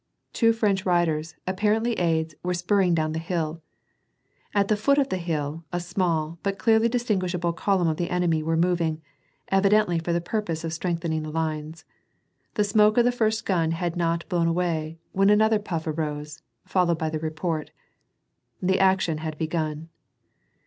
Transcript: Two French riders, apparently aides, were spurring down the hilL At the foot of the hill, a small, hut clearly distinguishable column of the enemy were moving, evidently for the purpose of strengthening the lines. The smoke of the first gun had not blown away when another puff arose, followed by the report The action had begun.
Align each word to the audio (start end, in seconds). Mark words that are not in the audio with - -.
Two 0.33 0.51
French 0.51 0.83
riders, 0.83 1.35
apparently 1.45 1.93
aides, 1.99 2.33
were 2.41 2.55
spurring 2.55 2.95
down 2.95 3.11
the 3.11 3.19
hilL 3.19 3.61
At 4.51 4.67
the 4.67 4.75
foot 4.75 4.97
of 4.97 5.09
the 5.09 5.17
hill, 5.19 5.63
a 5.71 5.79
small, 5.79 6.39
hut 6.43 6.57
clearly 6.57 6.89
distinguishable 6.89 7.53
column 7.53 7.87
of 7.87 7.97
the 7.97 8.09
enemy 8.09 8.41
were 8.41 8.57
moving, 8.57 8.99
evidently 9.49 9.99
for 9.99 10.11
the 10.11 10.19
purpose 10.19 10.63
of 10.63 10.73
strengthening 10.73 11.21
the 11.21 11.29
lines. 11.29 11.85
The 12.55 12.63
smoke 12.63 12.97
of 12.97 13.05
the 13.05 13.11
first 13.11 13.45
gun 13.45 13.73
had 13.73 13.95
not 13.95 14.27
blown 14.27 14.47
away 14.47 14.97
when 15.11 15.29
another 15.29 15.59
puff 15.59 15.85
arose, 15.85 16.41
followed 16.65 16.97
by 16.97 17.11
the 17.11 17.19
report 17.19 17.69
The 18.59 18.79
action 18.79 19.19
had 19.19 19.37
begun. 19.37 19.89